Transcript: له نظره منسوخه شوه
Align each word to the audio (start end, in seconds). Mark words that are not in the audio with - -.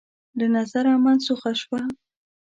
له 0.37 0.45
نظره 0.55 0.93
منسوخه 1.05 1.51
شوه 1.61 1.79